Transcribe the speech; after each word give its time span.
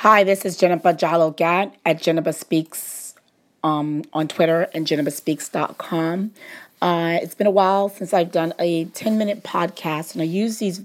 Hi, 0.00 0.24
this 0.24 0.46
is 0.46 0.56
Jennifer 0.56 0.94
Jallo 0.94 1.36
Gat 1.36 1.76
at 1.84 2.00
Jennifer 2.00 2.32
Speaks 2.32 3.14
um, 3.62 4.02
on 4.14 4.28
Twitter 4.28 4.66
and 4.72 4.86
jenniferspeaks.com. 4.86 6.30
Uh, 6.80 7.18
it's 7.20 7.34
been 7.34 7.46
a 7.46 7.50
while 7.50 7.90
since 7.90 8.14
I've 8.14 8.32
done 8.32 8.54
a 8.58 8.86
10 8.86 9.18
minute 9.18 9.42
podcast, 9.42 10.14
and 10.14 10.22
I 10.22 10.24
use 10.24 10.56
these 10.56 10.80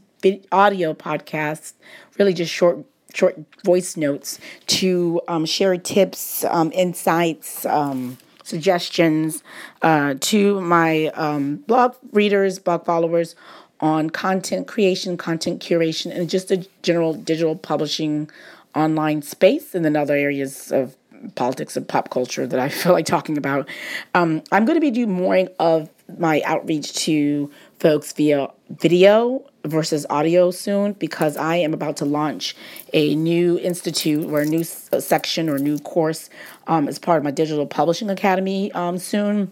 audio 0.52 0.94
podcasts, 0.94 1.72
really 2.20 2.34
just 2.34 2.52
short 2.52 2.80
short 3.14 3.38
voice 3.64 3.96
notes, 3.96 4.38
to 4.68 5.22
um, 5.30 5.46
share 5.46 5.78
tips, 5.78 6.44
um, 6.44 6.70
insights, 6.74 7.66
um, 7.68 8.18
suggestions 8.44 9.44
uh, 9.82 10.16
to 10.20 10.60
my 10.60 11.06
um, 11.14 11.64
blog 11.68 11.96
readers, 12.12 12.60
blog 12.60 12.84
followers 12.84 13.34
on 13.80 14.10
content 14.10 14.68
creation, 14.68 15.16
content 15.16 15.62
curation, 15.62 16.14
and 16.14 16.30
just 16.30 16.52
a 16.52 16.68
general 16.82 17.14
digital 17.14 17.56
publishing 17.56 18.30
online 18.76 19.22
space 19.22 19.74
and 19.74 19.86
then 19.86 19.96
other 19.96 20.16
areas 20.16 20.72
of 20.72 20.96
politics 21.36 21.76
and 21.76 21.88
pop 21.88 22.10
culture 22.10 22.46
that 22.46 22.60
I 22.60 22.70
feel 22.82 22.92
like 22.92 23.06
talking 23.06 23.38
about. 23.38 23.68
Um, 24.14 24.44
I'm 24.52 24.66
going 24.66 24.76
to 24.76 24.82
be 24.82 24.92
doing 24.92 25.12
more 25.12 25.48
of 25.60 25.90
my 26.20 26.42
outreach 26.46 26.94
to 26.94 27.52
folks 27.80 28.14
via 28.14 28.50
video 28.70 29.44
versus 29.66 30.06
audio 30.10 30.52
soon 30.52 30.94
because 30.94 31.36
I 31.36 31.56
am 31.56 31.74
about 31.74 31.98
to 31.98 32.06
launch 32.06 32.56
a 32.94 33.16
new 33.16 33.58
institute 33.60 34.30
or 34.30 34.42
a 34.42 34.46
new 34.46 34.64
section 34.64 35.50
or 35.50 35.58
new 35.58 35.80
course 35.80 36.30
um, 36.68 36.88
as 36.88 37.00
part 37.00 37.18
of 37.18 37.24
my 37.24 37.32
digital 37.32 37.66
publishing 37.66 38.10
academy 38.10 38.72
um, 38.74 39.00
soon 39.00 39.52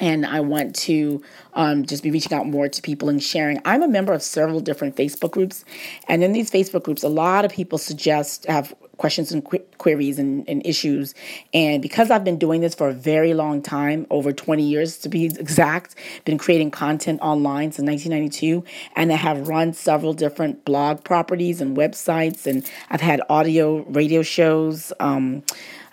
and 0.00 0.26
I 0.26 0.40
want 0.40 0.74
to 0.76 1.22
um, 1.54 1.84
just 1.84 2.02
be 2.02 2.10
reaching 2.10 2.32
out 2.32 2.46
more 2.46 2.68
to 2.68 2.82
people 2.82 3.08
and 3.08 3.22
sharing. 3.22 3.60
I'm 3.64 3.82
a 3.82 3.88
member 3.88 4.12
of 4.12 4.22
several 4.22 4.60
different 4.60 4.96
Facebook 4.96 5.30
groups, 5.30 5.64
and 6.08 6.24
in 6.24 6.32
these 6.32 6.50
Facebook 6.50 6.82
groups, 6.82 7.02
a 7.02 7.08
lot 7.08 7.44
of 7.44 7.52
people 7.52 7.78
suggest 7.78 8.46
have 8.46 8.74
questions 9.00 9.32
and 9.32 9.42
qu- 9.42 9.64
queries 9.78 10.18
and, 10.18 10.46
and, 10.46 10.64
issues. 10.64 11.14
And 11.54 11.80
because 11.80 12.10
I've 12.10 12.22
been 12.22 12.38
doing 12.38 12.60
this 12.60 12.74
for 12.74 12.88
a 12.90 12.92
very 12.92 13.32
long 13.32 13.62
time, 13.62 14.06
over 14.10 14.30
20 14.30 14.62
years 14.62 14.98
to 14.98 15.08
be 15.08 15.24
exact, 15.24 15.94
been 16.26 16.36
creating 16.36 16.70
content 16.70 17.18
online 17.22 17.72
since 17.72 17.88
1992, 17.88 18.62
and 18.94 19.10
I 19.10 19.16
have 19.16 19.48
run 19.48 19.72
several 19.72 20.12
different 20.12 20.66
blog 20.66 21.02
properties 21.02 21.62
and 21.62 21.76
websites, 21.76 22.46
and 22.46 22.70
I've 22.90 23.00
had 23.00 23.22
audio 23.30 23.84
radio 23.84 24.22
shows. 24.22 24.92
Um, 25.00 25.42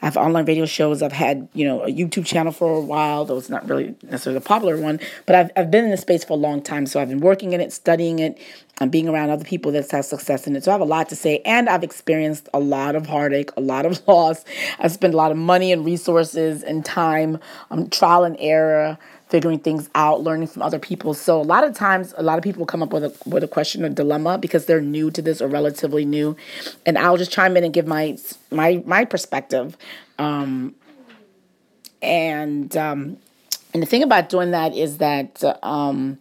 I 0.01 0.05
have 0.05 0.17
online 0.17 0.45
radio 0.45 0.65
shows. 0.65 1.01
I've 1.01 1.11
had, 1.11 1.47
you 1.53 1.65
know, 1.65 1.83
a 1.83 1.87
YouTube 1.87 2.25
channel 2.25 2.51
for 2.51 2.75
a 2.75 2.81
while, 2.81 3.25
though 3.25 3.37
it's 3.37 3.49
not 3.49 3.67
really 3.67 3.95
necessarily 4.03 4.37
a 4.37 4.41
popular 4.41 4.77
one. 4.77 4.99
But 5.25 5.35
I've, 5.35 5.51
I've 5.55 5.71
been 5.71 5.85
in 5.85 5.91
this 5.91 6.01
space 6.01 6.23
for 6.23 6.33
a 6.33 6.37
long 6.37 6.61
time. 6.61 6.85
So 6.85 6.99
I've 6.99 7.09
been 7.09 7.19
working 7.19 7.53
in 7.53 7.61
it, 7.61 7.73
studying 7.73 8.19
it, 8.19 8.37
and 8.79 8.91
being 8.91 9.09
around 9.09 9.31
other 9.31 9.43
people 9.43 9.71
that 9.71 9.89
have 9.89 10.05
success 10.05 10.45
in 10.45 10.55
it. 10.55 10.63
So 10.63 10.71
I 10.71 10.73
have 10.75 10.81
a 10.81 10.85
lot 10.85 11.09
to 11.09 11.15
say. 11.15 11.41
And 11.45 11.67
I've 11.67 11.83
experienced 11.83 12.47
a 12.53 12.59
lot 12.59 12.95
of 12.95 13.07
heartache, 13.07 13.49
a 13.57 13.61
lot 13.61 13.85
of 13.85 14.01
loss. 14.07 14.45
I've 14.77 14.91
spent 14.91 15.13
a 15.13 15.17
lot 15.17 15.31
of 15.31 15.37
money 15.37 15.71
and 15.71 15.83
resources 15.83 16.63
and 16.63 16.85
time, 16.85 17.39
um, 17.71 17.89
trial 17.89 18.23
and 18.23 18.35
error 18.39 18.99
figuring 19.30 19.59
things 19.59 19.89
out, 19.95 20.22
learning 20.22 20.47
from 20.47 20.61
other 20.61 20.80
people. 20.80 21.14
So 21.14 21.39
a 21.42 21.44
lot 21.44 21.64
of 21.64 21.75
times, 21.75 22.14
a 22.17 22.23
lot 22.23 22.38
of 22.38 22.44
people 22.44 22.66
come 22.66 22.81
up 22.83 22.94
with 22.94 23.03
a 23.03 23.14
with 23.30 23.44
a 23.44 23.47
question 23.47 23.83
or 23.83 23.89
dilemma 23.89 24.38
because 24.38 24.66
they're 24.66 24.81
new 24.81 25.11
to 25.11 25.22
this 25.22 25.42
or 25.42 25.47
relatively 25.47 26.06
new, 26.06 26.36
and 26.86 26.97
I'll 26.97 27.17
just 27.17 27.31
chime 27.31 27.58
in 27.58 27.64
and 27.64 27.73
give 27.73 27.88
my 27.88 28.17
my 28.52 28.83
my 28.86 29.05
perspective. 29.05 29.78
Um, 30.20 30.75
and 32.02 32.75
um, 32.78 33.17
and 33.73 33.83
the 33.83 33.88
thing 33.88 34.03
about 34.03 34.30
doing 34.30 34.52
that 34.52 34.75
is 34.75 34.98
that. 35.00 35.44
um, 35.64 36.20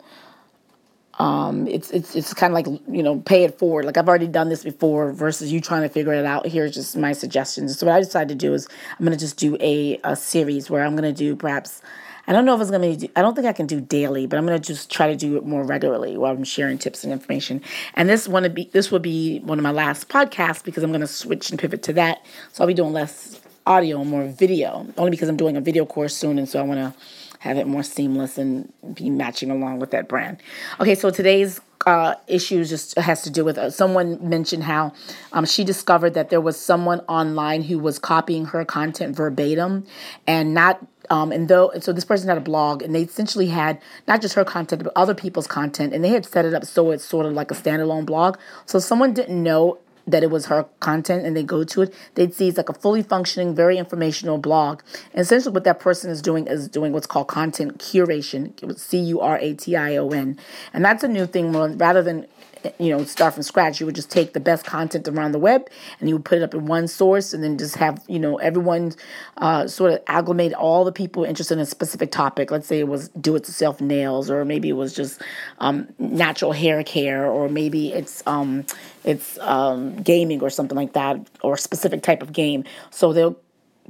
um, 1.19 1.67
it's 1.67 1.91
it's 1.93 2.15
it's 2.15 2.35
kind 2.35 2.51
of 2.51 2.55
like 2.55 2.83
you 2.91 3.03
know 3.03 3.21
pay 3.21 3.45
it 3.45 3.59
forward. 3.59 3.87
Like 3.87 3.97
I've 3.97 4.09
already 4.09 4.27
done 4.27 4.51
this 4.51 4.65
before 4.65 5.13
versus 5.13 5.51
you 5.51 5.61
trying 5.61 5.83
to 5.83 5.89
figure 5.89 6.13
it 6.13 6.27
out. 6.27 6.47
Here's 6.47 6.75
just 6.75 6.97
my 6.97 7.13
suggestions. 7.13 7.79
So 7.79 7.87
what 7.87 7.95
I 7.97 8.01
decided 8.01 8.29
to 8.29 8.35
do 8.35 8.53
is 8.53 8.69
I'm 8.99 9.05
gonna 9.05 9.17
just 9.17 9.39
do 9.39 9.57
a 9.61 9.99
a 10.05 10.15
series 10.15 10.69
where 10.69 10.85
I'm 10.85 10.95
gonna 10.95 11.13
do 11.13 11.35
perhaps 11.35 11.81
I 12.27 12.33
don't 12.33 12.45
know 12.45 12.55
if 12.55 12.61
it's 12.61 12.71
gonna 12.71 12.97
be. 12.97 13.11
I 13.15 13.23
don't 13.23 13.35
think 13.35 13.47
I 13.47 13.53
can 13.53 13.67
do 13.67 13.81
daily, 13.81 14.27
but 14.27 14.39
I'm 14.39 14.47
gonna 14.47 14.59
just 14.59 14.91
try 14.91 15.07
to 15.09 15.17
do 15.17 15.37
it 15.37 15.45
more 15.45 15.63
regularly 15.63 16.17
while 16.17 16.33
I'm 16.33 16.45
sharing 16.45 16.79
tips 16.79 17.05
and 17.05 17.13
information. 17.13 17.63
And 17.95 18.09
this 18.09 18.27
one 18.27 18.43
to 18.43 18.51
be 18.51 18.71
this 18.73 18.91
will 18.91 18.99
be 18.99 19.41
one 19.41 19.59
of 19.59 19.63
my 19.63 19.71
last 19.71 20.09
podcasts 20.09 20.65
because 20.65 20.83
I'm 20.83 20.93
gonna 20.93 21.07
switch 21.07 21.51
and 21.51 21.59
pivot 21.59 21.83
to 21.85 21.93
that. 21.95 22.25
So 22.53 22.63
I'll 22.63 22.69
be 22.69 22.75
doing 22.75 22.93
less 22.93 23.41
audio 23.67 24.01
and 24.01 24.11
more 24.11 24.27
video, 24.27 24.87
only 24.97 25.11
because 25.11 25.29
I'm 25.29 25.37
doing 25.37 25.57
a 25.57 25.61
video 25.61 25.85
course 25.85 26.17
soon, 26.17 26.39
and 26.39 26.49
so 26.49 26.61
I 26.61 26.63
want 26.63 26.79
to 26.79 26.95
have 27.41 27.59
it 27.59 27.67
more 27.67 27.83
seamless 27.83 28.39
and 28.39 28.73
be 28.95 29.11
matching 29.11 29.51
along 29.51 29.79
with 29.79 29.91
that 29.91 30.09
brand. 30.09 30.39
Okay, 30.81 30.95
so 30.95 31.11
today's 31.11 31.61
uh, 31.87 32.15
issue 32.27 32.65
just 32.65 32.99
has 32.99 33.23
to 33.23 33.31
do 33.31 33.45
with 33.45 33.59
uh, 33.59 33.71
someone 33.71 34.19
mentioned 34.29 34.65
how 34.65 34.93
um, 35.33 35.45
she 35.45 35.63
discovered 35.63 36.15
that 36.15 36.31
there 36.31 36.41
was 36.41 36.59
someone 36.59 37.01
online 37.01 37.63
who 37.63 37.79
was 37.79 37.99
copying 37.99 38.47
her 38.47 38.65
content 38.65 39.15
verbatim 39.15 39.87
and 40.27 40.55
not 40.55 40.85
um, 41.11 41.33
and 41.33 41.49
though 41.49 41.71
so 41.81 41.93
this 41.93 42.05
person 42.05 42.29
had 42.29 42.39
a 42.39 42.41
blog 42.41 42.83
and 42.83 42.95
they 42.95 43.03
essentially 43.03 43.49
had 43.49 43.81
not 44.07 44.21
just 44.21 44.35
her 44.35 44.45
content 44.45 44.83
but 44.83 44.93
other 44.97 45.15
people's 45.15 45.47
content 45.47 45.93
and 45.93 46.05
they 46.05 46.11
had 46.11 46.25
set 46.25 46.45
it 46.45 46.55
up 46.55 46.65
so 46.65 46.91
it's 46.91 47.05
sort 47.05 47.27
of 47.27 47.33
like 47.33 47.51
a 47.51 47.55
standalone 47.55 48.07
blog 48.07 48.37
so 48.67 48.79
someone 48.79 49.13
didn't 49.13 49.43
know 49.43 49.79
that 50.07 50.23
it 50.23 50.31
was 50.31 50.47
her 50.47 50.67
content 50.81 51.27
and 51.27 51.37
they 51.37 51.43
go 51.43 51.65
to 51.65 51.83
it, 51.83 51.95
they'd 52.15 52.33
see 52.33 52.49
it's 52.49 52.57
like 52.57 52.69
a 52.69 52.75
fully 52.75 53.03
functioning, 53.03 53.55
very 53.55 53.77
informational 53.77 54.39
blog. 54.39 54.83
And 55.13 55.21
essentially, 55.21 55.53
what 55.53 55.65
that 55.65 55.81
person 55.81 56.11
is 56.11 56.23
doing 56.23 56.47
is 56.47 56.69
doing 56.69 56.93
what's 56.93 57.07
called 57.07 57.29
content 57.29 57.79
curation, 57.79 58.79
C 58.79 58.99
U 58.99 59.21
R 59.21 59.39
A 59.39 59.55
T 59.55 59.75
I 59.77 59.97
O 59.97 60.09
N. 60.11 60.39
And 60.73 60.85
that's 60.85 61.03
a 61.03 61.09
new 61.09 61.27
thing 61.27 61.53
rather 61.53 62.03
than 62.03 62.27
you 62.79 62.91
know, 62.91 63.05
start 63.05 63.35
from 63.35 63.43
scratch. 63.43 63.81
You 63.81 63.87
would 63.87 63.95
just 63.95 64.11
take 64.11 64.33
the 64.33 64.41
best 64.41 64.65
content 64.65 65.09
around 65.09 65.33
the 65.33 65.39
web 65.39 65.69
and 66.01 66.09
you 66.09 66.17
would 66.17 66.25
put 66.25 66.39
it 66.39 66.43
up 66.43 66.55
in 66.55 66.67
one 66.67 66.89
source 66.89 67.33
and 67.33 67.43
then 67.43 67.59
just 67.59 67.77
have, 67.77 68.03
you 68.09 68.19
know, 68.19 68.37
everyone 68.37 68.93
uh, 69.39 69.67
sort 69.67 69.93
of 69.93 70.01
aggregate 70.07 70.55
all 70.55 70.85
the 70.85 70.93
people 70.93 71.25
interested 71.25 71.55
in 71.55 71.61
a 71.61 71.67
specific 71.67 72.11
topic. 72.11 72.51
Let's 72.51 72.67
say 72.67 72.79
it 72.79 72.89
was 72.89 73.09
do 73.11 73.37
it 73.37 73.47
yourself 73.47 73.81
nails, 73.81 74.31
or 74.31 74.45
maybe 74.45 74.69
it 74.69 74.75
was 74.75 74.95
just 74.95 75.23
um, 75.59 75.89
natural 75.99 76.53
hair 76.53 76.83
care, 76.83 77.27
or 77.27 77.49
maybe 77.49 77.93
it's 77.93 78.23
um, 78.27 78.65
it's 79.05 79.39
um, 79.39 79.97
gaming 80.03 80.43
or 80.43 80.51
something 80.51 80.77
like 80.77 80.93
that, 80.95 81.19
or 81.43 81.55
a 81.55 81.59
specific 81.59 82.03
type 82.03 82.23
of 82.23 82.33
game. 82.33 82.65
So 82.91 83.13
they'll 83.13 83.37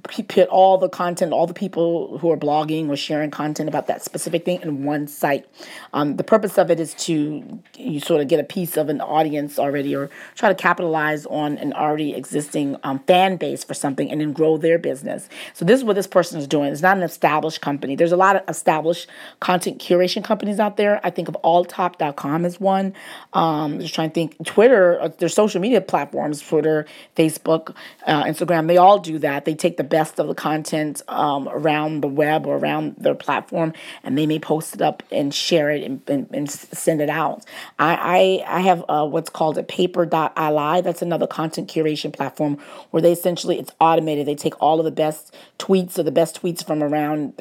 put 0.02 0.48
all 0.48 0.78
the 0.78 0.88
content, 0.88 1.32
all 1.32 1.46
the 1.46 1.54
people 1.54 2.18
who 2.18 2.30
are 2.30 2.36
blogging 2.36 2.88
or 2.88 2.96
sharing 2.96 3.30
content 3.30 3.68
about 3.68 3.86
that 3.86 4.02
specific 4.02 4.44
thing 4.44 4.60
in 4.62 4.84
one 4.84 5.06
site. 5.06 5.46
Um, 5.92 6.16
the 6.16 6.24
purpose 6.24 6.58
of 6.58 6.70
it 6.70 6.80
is 6.80 6.94
to 6.94 7.60
you 7.76 8.00
sort 8.00 8.20
of 8.20 8.28
get 8.28 8.40
a 8.40 8.44
piece 8.44 8.76
of 8.76 8.88
an 8.88 9.00
audience 9.00 9.58
already, 9.58 9.94
or 9.94 10.10
try 10.34 10.48
to 10.48 10.54
capitalize 10.54 11.26
on 11.26 11.58
an 11.58 11.72
already 11.72 12.14
existing 12.14 12.76
um, 12.82 12.98
fan 13.00 13.36
base 13.36 13.64
for 13.64 13.74
something, 13.74 14.10
and 14.10 14.20
then 14.20 14.32
grow 14.32 14.56
their 14.56 14.78
business. 14.78 15.28
So 15.54 15.64
this 15.64 15.78
is 15.78 15.84
what 15.84 15.96
this 15.96 16.06
person 16.06 16.38
is 16.38 16.46
doing. 16.46 16.72
It's 16.72 16.82
not 16.82 16.96
an 16.96 17.02
established 17.02 17.60
company. 17.60 17.96
There's 17.96 18.12
a 18.12 18.16
lot 18.16 18.36
of 18.36 18.42
established 18.48 19.08
content 19.40 19.80
curation 19.80 20.22
companies 20.22 20.60
out 20.60 20.76
there. 20.76 21.00
I 21.04 21.10
think 21.10 21.28
of 21.28 21.36
alltop.com 21.42 22.44
is 22.44 22.60
one. 22.60 22.94
Um, 23.32 23.80
just 23.80 23.94
trying 23.94 24.10
to 24.10 24.14
think. 24.14 24.36
Twitter, 24.44 25.00
uh, 25.00 25.08
their 25.18 25.28
social 25.28 25.60
media 25.60 25.80
platforms, 25.80 26.40
Twitter, 26.40 26.86
Facebook, 27.16 27.74
uh, 28.06 28.24
Instagram, 28.24 28.66
they 28.66 28.76
all 28.76 28.98
do 28.98 29.18
that. 29.18 29.44
They 29.44 29.54
take 29.54 29.76
the 29.76 29.84
best 29.86 30.18
of 30.18 30.28
the 30.28 30.34
content 30.34 31.02
um, 31.08 31.48
around 31.48 32.02
the 32.02 32.08
web 32.08 32.46
or 32.46 32.56
around 32.56 32.96
their 32.98 33.14
platform, 33.14 33.72
and 34.02 34.18
they 34.18 34.26
may 34.26 34.38
post 34.38 34.74
it 34.74 34.82
up 34.82 35.02
and 35.10 35.32
share 35.32 35.70
it 35.70 35.82
and, 35.82 36.02
and, 36.08 36.28
and 36.32 36.50
send 36.50 37.00
it 37.00 37.08
out. 37.08 37.44
I, 37.78 38.42
I, 38.46 38.58
I 38.58 38.60
have 38.60 38.84
uh, 38.88 39.06
what's 39.06 39.30
called 39.30 39.58
a 39.58 39.62
paper.li. 39.62 40.80
That's 40.80 41.02
another 41.02 41.26
content 41.26 41.70
curation 41.70 42.12
platform 42.12 42.58
where 42.90 43.02
they 43.02 43.12
essentially, 43.12 43.58
it's 43.58 43.72
automated. 43.80 44.26
They 44.26 44.34
take 44.34 44.60
all 44.60 44.78
of 44.78 44.84
the 44.84 44.90
best 44.90 45.34
tweets 45.58 45.98
or 45.98 46.02
the 46.02 46.12
best 46.12 46.40
tweets 46.40 46.66
from 46.66 46.82
around 46.82 47.34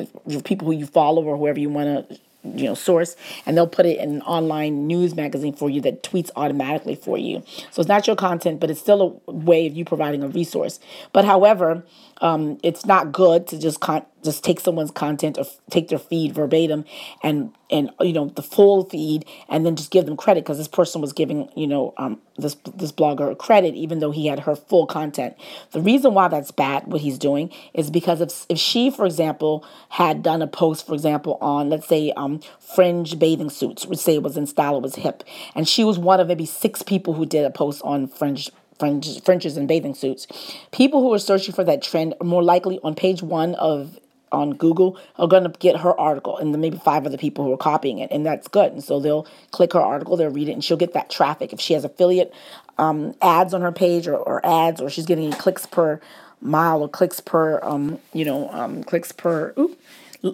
people 0.44 0.68
who 0.68 0.74
you 0.74 0.86
follow 0.86 1.24
or 1.24 1.38
whoever 1.38 1.60
you 1.60 1.70
want 1.70 2.10
to 2.10 2.20
you 2.54 2.66
know 2.66 2.76
source 2.76 3.16
and 3.46 3.58
they'll 3.58 3.68
put 3.68 3.86
it 3.86 4.00
in 4.00 4.16
an 4.16 4.22
online 4.22 4.88
news 4.88 5.16
magazine 5.16 5.54
for 5.54 5.70
you 5.70 5.82
that 5.82 6.04
tweets 6.04 6.30
automatically 6.36 6.96
for 6.96 7.18
you 7.18 7.44
so 7.72 7.80
it's 7.82 7.90
not 7.90 8.06
your 8.06 8.16
content 8.16 8.60
but 8.60 8.70
it's 8.70 8.80
still 8.80 9.22
a 9.28 9.32
way 9.32 9.66
of 9.66 9.76
you 9.76 9.84
providing 9.84 10.24
a 10.24 10.28
resource 10.28 10.80
but 11.12 11.26
however 11.26 11.84
um, 12.22 12.58
it's 12.64 12.86
not 12.86 13.12
good 13.12 13.48
to 13.48 13.60
just 13.60 13.80
con- 13.82 14.06
just 14.24 14.44
take 14.44 14.60
someone's 14.60 14.92
content 14.92 15.38
or 15.38 15.42
f- 15.42 15.60
take 15.70 15.90
their 15.90 16.00
feed 16.00 16.34
verbatim 16.34 16.86
and 17.22 17.54
and 17.70 17.90
you 18.00 18.14
know 18.14 18.28
the 18.30 18.42
full 18.42 18.86
feed 18.86 19.26
and 19.50 19.66
then 19.66 19.76
just 19.76 19.92
give 19.92 20.06
them 20.06 20.16
credit 20.16 20.44
because 20.44 20.58
this 20.58 20.68
person 20.68 21.02
was 21.02 21.12
giving 21.14 21.50
you 21.56 21.68
know 21.68 21.94
um, 21.98 22.20
this 22.38 22.56
this 22.76 22.92
blogger 22.92 23.38
credit 23.38 23.76
even 23.76 24.00
though 24.00 24.12
he 24.12 24.28
had 24.28 24.40
her 24.42 24.56
full 24.56 24.86
content. 24.86 25.36
The 25.72 25.82
reason 25.82 26.14
why 26.14 26.28
that's 26.30 26.52
bad 26.52 26.88
what 26.88 27.02
he's 27.02 27.18
doing 27.18 27.52
is 27.74 27.92
because 27.92 28.22
if 28.22 28.46
if 28.50 28.58
she 28.58 28.90
for 28.90 29.06
example 29.06 29.66
had 29.90 30.24
done 30.24 30.42
a 30.42 30.48
post 30.48 30.88
for 30.88 30.94
example 30.94 31.38
on 31.42 31.70
let's 31.70 31.88
say 31.88 32.12
um, 32.16 32.40
fringe 32.60 33.20
bathing 33.20 33.50
suits, 33.50 33.86
which 33.86 34.00
say 34.00 34.16
it 34.16 34.24
was 34.24 34.38
in 34.38 34.48
style, 34.48 34.78
it 34.78 34.84
was 34.84 34.96
hip, 34.96 35.24
and 35.54 35.68
she 35.68 35.84
was 35.84 36.00
one 36.00 36.20
of 36.20 36.28
maybe 36.28 36.46
six 36.46 36.82
people 36.82 37.14
who 37.14 37.26
did 37.26 37.46
a 37.46 37.52
post 37.52 37.82
on 37.84 38.08
fringe 38.08 38.50
fringes, 38.80 39.20
fringes 39.20 39.58
and 39.58 39.68
bathing 39.68 39.96
suits. 39.96 40.28
People 40.72 41.02
who 41.02 41.14
are 41.14 41.20
searching 41.20 41.54
for 41.54 41.64
that 41.64 41.82
trend 41.82 42.14
are 42.20 42.26
more 42.26 42.44
likely 42.44 42.80
on 42.84 42.96
page 42.96 43.22
one 43.22 43.56
of 43.56 44.00
on 44.32 44.52
Google 44.54 45.00
are 45.18 45.28
going 45.28 45.44
to 45.44 45.50
get 45.60 45.78
her 45.78 45.98
article 46.00 46.38
and 46.38 46.54
then 46.54 46.60
maybe 46.60 46.78
five 46.78 47.06
other 47.06 47.18
people 47.18 47.46
who 47.46 47.54
are 47.54 47.58
copying 47.58 48.00
it, 48.00 48.12
and 48.12 48.26
that's 48.26 48.48
good. 48.48 48.72
And 48.74 48.84
so 48.84 49.00
they'll 49.00 49.26
click 49.52 49.74
her 49.74 49.82
article, 49.82 50.18
they'll 50.18 50.30
read 50.30 50.50
it, 50.50 50.54
and 50.54 50.64
she'll 50.64 50.78
get 50.78 50.94
that 50.94 51.10
traffic. 51.10 51.54
If 51.54 51.62
she 51.62 51.74
has 51.74 51.86
affiliate 51.86 52.34
um, 52.78 53.16
ads 53.22 53.54
on 53.54 53.62
her 53.62 53.72
page 53.72 54.08
or, 54.08 54.18
or 54.18 54.46
ads, 54.46 54.82
or 54.82 54.90
she's 54.90 55.06
getting 55.06 55.32
clicks 55.32 55.66
per 55.66 56.02
mile 56.42 56.82
or 56.82 56.90
clicks 56.90 57.20
per, 57.20 57.60
um, 57.64 58.00
you 58.14 58.26
know, 58.26 58.50
um, 58.52 58.84
clicks 58.84 59.12
per 59.12 59.54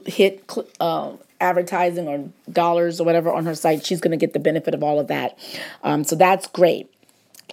hit 0.05 0.49
cl- 0.49 0.67
uh, 0.79 1.11
advertising 1.39 2.07
or 2.07 2.29
dollars 2.51 2.99
or 2.99 3.03
whatever 3.03 3.31
on 3.31 3.45
her 3.45 3.55
site, 3.55 3.85
she's 3.85 3.99
going 3.99 4.11
to 4.11 4.17
get 4.17 4.33
the 4.33 4.39
benefit 4.39 4.73
of 4.73 4.83
all 4.83 4.99
of 4.99 5.07
that. 5.07 5.37
Um, 5.83 6.03
so 6.03 6.15
that's 6.15 6.47
great. 6.47 6.90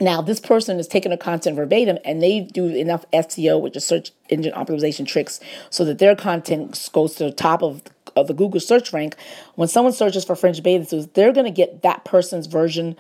Now, 0.01 0.23
this 0.23 0.39
person 0.39 0.79
is 0.79 0.87
taking 0.87 1.11
a 1.13 1.17
content 1.17 1.57
verbatim 1.57 1.99
and 2.05 2.23
they 2.23 2.41
do 2.41 2.67
enough 2.67 3.05
SEO, 3.13 3.61
which 3.61 3.77
is 3.77 3.85
search 3.85 4.13
engine 4.29 4.53
optimization 4.53 5.07
tricks, 5.07 5.41
so 5.71 5.85
that 5.85 5.99
their 5.99 6.15
content 6.15 6.89
goes 6.93 7.17
to 7.17 7.25
the 7.25 7.33
top 7.33 7.63
of, 7.63 7.83
of 8.15 8.29
the 8.29 8.35
Google 8.35 8.61
search 8.61 8.93
rank. 8.93 9.17
When 9.57 9.67
someone 9.67 9.93
searches 9.93 10.25
for 10.25 10.37
French 10.37 10.63
bathing 10.63 10.87
suits, 10.87 11.09
they're 11.15 11.33
going 11.33 11.47
to 11.47 11.51
get 11.51 11.83
that 11.83 12.05
person's 12.05 12.47
version 12.47 12.97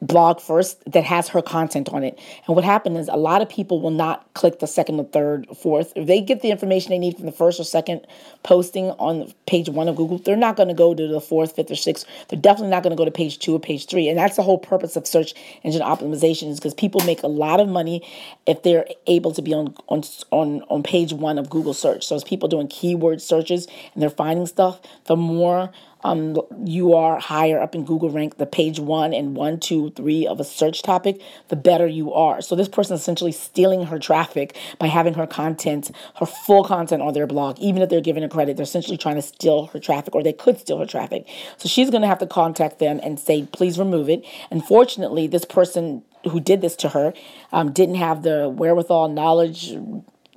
blog 0.00 0.40
first 0.40 0.82
that 0.90 1.04
has 1.04 1.28
her 1.28 1.42
content 1.42 1.88
on 1.90 2.04
it. 2.04 2.18
And 2.46 2.54
what 2.54 2.64
happened 2.64 2.96
is 2.96 3.08
a 3.08 3.16
lot 3.16 3.42
of 3.42 3.48
people 3.48 3.80
will 3.80 3.90
not 3.90 4.32
click 4.34 4.60
the 4.60 4.66
second 4.66 5.00
or 5.00 5.04
third 5.04 5.46
or 5.48 5.54
fourth. 5.54 5.92
If 5.96 6.06
they 6.06 6.20
get 6.20 6.42
the 6.42 6.50
information 6.50 6.90
they 6.90 6.98
need 6.98 7.16
from 7.16 7.26
the 7.26 7.32
first 7.32 7.58
or 7.58 7.64
second 7.64 8.06
posting 8.42 8.90
on 8.92 9.32
page 9.46 9.68
one 9.68 9.88
of 9.88 9.96
Google, 9.96 10.18
they're 10.18 10.36
not 10.36 10.56
going 10.56 10.68
to 10.68 10.74
go 10.74 10.94
to 10.94 11.08
the 11.08 11.20
fourth, 11.20 11.56
fifth, 11.56 11.70
or 11.70 11.76
sixth. 11.76 12.06
They're 12.28 12.40
definitely 12.40 12.70
not 12.70 12.82
going 12.82 12.96
to 12.96 12.96
go 12.96 13.04
to 13.04 13.10
page 13.10 13.38
two 13.38 13.54
or 13.54 13.60
page 13.60 13.86
three. 13.86 14.08
And 14.08 14.18
that's 14.18 14.36
the 14.36 14.42
whole 14.42 14.58
purpose 14.58 14.96
of 14.96 15.06
search 15.06 15.34
engine 15.62 15.82
optimization 15.82 16.50
is 16.50 16.60
because 16.60 16.74
people 16.74 17.00
make 17.04 17.22
a 17.22 17.28
lot 17.28 17.60
of 17.60 17.68
money 17.68 18.06
if 18.46 18.62
they're 18.62 18.86
able 19.06 19.32
to 19.32 19.42
be 19.42 19.52
on, 19.52 19.74
on, 19.88 20.02
on, 20.30 20.62
on 20.68 20.82
page 20.82 21.12
one 21.12 21.38
of 21.38 21.50
Google 21.50 21.74
search. 21.74 22.06
So 22.06 22.14
as 22.14 22.24
people 22.24 22.48
doing 22.48 22.68
keyword 22.68 23.20
searches 23.20 23.66
and 23.94 24.02
they're 24.02 24.10
finding 24.10 24.46
stuff, 24.46 24.80
the 25.06 25.16
more 25.16 25.70
um, 26.04 26.36
you 26.64 26.94
are 26.94 27.18
higher 27.18 27.60
up 27.60 27.74
in 27.74 27.84
Google 27.84 28.10
rank, 28.10 28.36
the 28.36 28.46
page 28.46 28.78
one 28.78 29.12
and 29.12 29.36
one, 29.36 29.58
two, 29.58 29.90
three 29.90 30.26
of 30.26 30.40
a 30.40 30.44
search 30.44 30.82
topic, 30.82 31.20
the 31.48 31.56
better 31.56 31.86
you 31.86 32.12
are. 32.12 32.40
So 32.40 32.54
this 32.54 32.68
person 32.68 32.94
is 32.94 33.00
essentially 33.00 33.32
stealing 33.32 33.86
her 33.86 33.98
traffic 33.98 34.56
by 34.78 34.86
having 34.86 35.14
her 35.14 35.26
content, 35.26 35.90
her 36.16 36.26
full 36.26 36.64
content 36.64 37.02
on 37.02 37.14
their 37.14 37.26
blog. 37.26 37.58
Even 37.58 37.82
if 37.82 37.88
they're 37.88 38.00
giving 38.00 38.22
her 38.22 38.28
credit, 38.28 38.56
they're 38.56 38.64
essentially 38.64 38.96
trying 38.96 39.16
to 39.16 39.22
steal 39.22 39.66
her 39.66 39.80
traffic 39.80 40.14
or 40.14 40.22
they 40.22 40.32
could 40.32 40.58
steal 40.58 40.78
her 40.78 40.86
traffic. 40.86 41.26
So 41.56 41.68
she's 41.68 41.90
going 41.90 42.02
to 42.02 42.08
have 42.08 42.18
to 42.18 42.26
contact 42.26 42.78
them 42.78 43.00
and 43.02 43.18
say, 43.18 43.48
please 43.52 43.78
remove 43.78 44.08
it. 44.08 44.24
Unfortunately, 44.50 45.26
this 45.26 45.44
person 45.44 46.02
who 46.24 46.40
did 46.40 46.60
this 46.60 46.76
to 46.76 46.90
her 46.90 47.12
um, 47.52 47.72
didn't 47.72 47.94
have 47.96 48.22
the 48.22 48.48
wherewithal, 48.48 49.08
knowledge, 49.08 49.76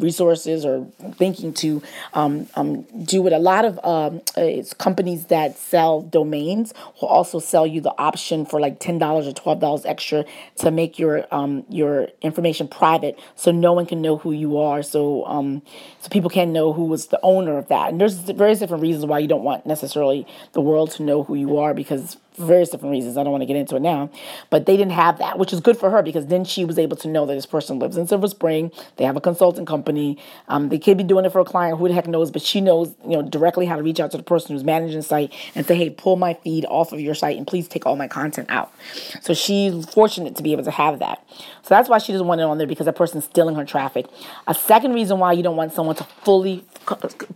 resources 0.02 0.66
or 0.66 0.86
thinking 1.14 1.54
to 1.54 1.82
um, 2.14 2.48
um, 2.56 2.84
do 3.04 3.26
it. 3.28 3.34
A 3.34 3.40
lot 3.40 3.66
of 3.66 3.80
um, 3.84 4.22
it's 4.36 4.74
companies 4.74 5.26
that 5.26 5.58
sell 5.58 6.02
domains 6.02 6.74
will 7.00 7.08
also 7.08 7.40
sell 7.40 7.66
you 7.66 7.82
the 7.82 7.94
option 7.98 8.46
for 8.46 8.60
like 8.60 8.80
ten 8.80 8.98
dollars 8.98 9.28
or 9.28 9.34
twelve 9.34 9.60
dollars 9.60 9.86
extra 9.86 10.26
to 10.58 10.72
make 10.72 11.00
your 11.00 11.26
um, 11.32 11.64
your 11.70 12.08
information 12.22 12.68
private, 12.68 13.20
so 13.36 13.52
no 13.52 13.74
one 13.74 13.86
can 13.86 14.02
know 14.02 14.18
who 14.18 14.32
you 14.32 14.58
are. 14.58 14.84
So 14.84 15.26
um, 15.26 15.62
so 16.00 16.10
people 16.10 16.30
can 16.30 16.52
know 16.52 16.74
who 16.74 16.86
was 16.86 17.08
the 17.08 17.20
owner 17.24 17.58
of 17.58 17.68
that. 17.68 17.92
And 17.92 18.02
there's 18.02 18.16
various 18.16 18.60
different 18.60 18.82
reasons 18.82 19.06
why 19.06 19.20
you 19.20 19.28
don't 19.28 19.44
want 19.44 19.66
necessarily 19.66 20.26
the 20.54 20.62
world 20.62 20.92
to 20.92 21.04
know 21.04 21.24
who 21.24 21.36
you 21.36 21.58
are 21.58 21.74
because 21.74 22.18
various 22.38 22.70
different 22.70 22.92
reasons. 22.92 23.18
I 23.18 23.24
don't 23.24 23.32
want 23.32 23.42
to 23.42 23.46
get 23.46 23.56
into 23.56 23.76
it 23.76 23.82
now. 23.82 24.10
But 24.50 24.66
they 24.66 24.78
didn't 24.78 24.94
have 24.94 25.18
that, 25.20 25.38
which 25.38 25.54
is 25.54 25.60
good 25.60 25.78
for 25.78 25.90
her 25.90 26.02
because 26.02 26.28
then 26.28 26.46
she 26.46 26.66
was 26.66 26.80
able 26.80 26.98
to 26.98 27.08
know 27.08 27.26
that 27.26 27.34
this 27.34 27.46
person 27.46 27.80
lives 27.80 27.98
in 27.98 28.08
Silver 28.08 28.28
Spring. 28.28 28.72
They 28.98 29.06
have 29.06 29.16
a 29.18 29.22
consulting 29.22 29.66
company. 29.66 30.18
Um, 30.48 30.70
they 30.70 30.80
could 30.80 30.98
be 30.98 31.04
doing 31.04 31.26
it 31.26 31.32
for 31.32 31.40
a 31.40 31.46
client, 31.46 31.78
who 31.78 31.88
the 31.88 31.94
heck 31.94 32.08
knows, 32.08 32.32
but 32.32 32.42
she 32.42 32.62
knows, 32.62 32.96
you 33.04 33.12
know, 33.12 33.22
directly 33.22 33.66
how 33.66 33.76
to 33.76 33.84
reach 33.84 34.00
out 34.00 34.12
to 34.12 34.18
the 34.18 34.24
person 34.24 34.56
who's 34.56 34.64
managing 34.64 34.98
the 34.98 35.04
site 35.04 35.34
and 35.56 35.66
say, 35.66 35.76
hey, 35.76 35.90
pull 35.90 36.16
my 36.16 36.34
feed 36.34 36.66
off 36.66 36.94
of 36.94 37.00
your 37.00 37.16
site 37.16 37.38
and 37.38 37.46
please 37.46 37.68
take 37.68 37.86
all 37.86 37.96
my 37.96 38.08
content 38.08 38.50
out. 38.50 38.74
So 39.22 39.34
she's 39.34 39.86
fortunate 39.86 40.36
to 40.38 40.44
be 40.44 40.52
able 40.52 40.64
to 40.64 40.72
have 40.72 41.00
that. 41.00 41.26
So 41.64 41.70
that's 41.70 41.90
why 41.90 41.98
she 41.98 42.12
doesn't 42.12 42.28
want 42.28 42.42
it 42.42 42.46
on 42.46 42.58
there 42.58 42.68
because 42.68 42.86
that 42.86 42.96
person's 42.96 43.26
stealing 43.26 43.56
her 43.56 43.66
traffic. 43.66 44.06
A 44.48 44.54
second 44.54 44.94
reason 44.94 45.20
why 45.20 45.34
you 45.34 45.44
don't 45.44 45.56
want 45.56 45.74
someone 45.74 45.96
to 45.98 46.04
fully 46.24 46.66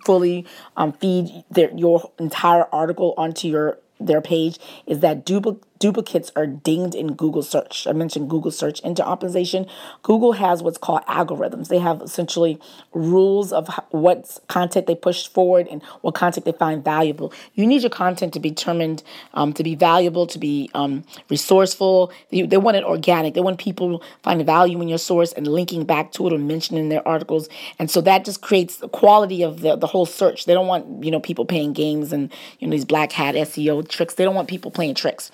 fully 0.06 0.46
um, 0.76 0.92
feed 0.94 1.44
their, 1.52 1.72
your 1.76 2.12
entire 2.20 2.68
article 2.74 3.14
onto 3.18 3.48
your 3.48 3.78
their 4.00 4.22
page 4.22 4.58
is 4.86 5.00
that 5.00 5.26
duplicate 5.26 5.64
duplicates 5.80 6.32
are 6.36 6.48
dinged 6.48 6.96
in 6.96 7.14
Google 7.14 7.44
search. 7.44 7.86
I 7.88 7.92
mentioned 7.92 8.30
Google 8.30 8.52
search 8.52 8.82
engine 8.84 9.06
optimization. 9.06 9.70
Google 10.04 10.34
has 10.34 10.64
what's 10.64 10.78
called 10.78 11.06
algorithms. 11.06 11.68
They 11.68 11.80
have 11.80 12.02
essentially 12.02 12.60
rules 12.94 13.52
of 13.52 13.68
what 13.90 14.40
content 14.48 14.88
they 14.88 14.96
push 14.96 15.28
forward 15.28 15.68
and 15.70 15.84
what 16.02 16.16
content 16.16 16.46
they 16.46 16.52
find 16.54 16.84
valuable. 16.84 17.34
You 17.54 17.66
need 17.68 17.82
your 17.82 17.90
content 17.90 18.34
to 18.34 18.40
be 18.40 18.50
determined 18.50 19.04
um, 19.34 19.54
to 19.54 19.64
be 19.64 19.76
valuable, 19.76 20.28
to 20.28 20.40
be 20.40 20.70
um, 20.74 21.04
resourceful. 21.30 22.12
They, 22.30 22.44
they, 22.44 22.58
want 22.58 22.78
it 22.78 22.84
organic. 22.84 23.34
They 23.34 23.42
want 23.42 23.60
people 23.60 24.02
finding 24.24 24.46
value 24.46 24.82
in 24.82 24.88
your 24.88 24.98
source 24.98 25.34
and 25.34 25.48
linking 25.48 25.86
back 25.86 26.12
to 26.14 26.28
it 26.28 26.34
or 26.34 26.38
mentioning 26.38 26.90
their 26.90 27.06
articles. 27.08 27.50
And 27.80 27.92
so 27.92 28.02
that 28.02 28.26
just 28.26 28.42
creates 28.42 28.78
the 28.78 28.90
quality 28.90 29.44
of 29.44 29.62
the, 29.62 29.76
the 29.76 29.88
whole 29.88 30.06
search. 30.06 30.46
They 30.46 30.54
don't 30.54 30.68
want, 30.68 31.04
you 31.04 31.12
know, 31.12 31.20
people 31.20 31.46
playing 31.46 31.74
games 31.74 32.14
and, 32.14 32.32
you 32.60 32.68
know, 32.68 32.72
these 32.72 32.86
black 32.86 33.12
hat 33.12 33.36
SEO 33.36 33.88
tricks. 33.88 34.16
They 34.16 34.24
don't 34.24 34.36
want 34.36 34.48
people 34.48 34.72
playing 34.72 34.96
tricks. 34.96 35.32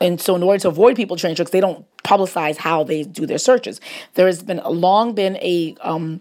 And 0.00 0.20
so, 0.20 0.36
in 0.36 0.42
order 0.42 0.58
to 0.60 0.68
avoid 0.68 0.96
people 0.96 1.16
training 1.16 1.36
tricks, 1.36 1.50
they 1.50 1.60
don't 1.60 1.84
publicize 2.02 2.56
how 2.56 2.84
they 2.84 3.02
do 3.02 3.26
their 3.26 3.38
searches. 3.38 3.80
There 4.14 4.26
has 4.26 4.42
been 4.42 4.60
long 4.64 5.14
been 5.14 5.36
a 5.38 5.76
um, 5.80 6.20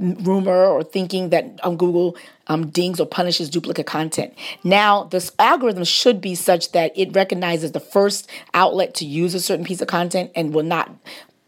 rumor 0.00 0.64
or 0.64 0.82
thinking 0.82 1.28
that 1.30 1.60
um, 1.62 1.76
Google 1.76 2.16
um, 2.46 2.70
dings 2.70 2.98
or 2.98 3.06
punishes 3.06 3.50
duplicate 3.50 3.86
content. 3.86 4.34
Now, 4.64 5.04
this 5.04 5.30
algorithm 5.38 5.84
should 5.84 6.20
be 6.20 6.34
such 6.34 6.72
that 6.72 6.92
it 6.96 7.14
recognizes 7.14 7.72
the 7.72 7.80
first 7.80 8.28
outlet 8.54 8.94
to 8.96 9.04
use 9.04 9.34
a 9.34 9.40
certain 9.40 9.64
piece 9.64 9.80
of 9.80 9.88
content 9.88 10.30
and 10.34 10.54
will 10.54 10.64
not 10.64 10.90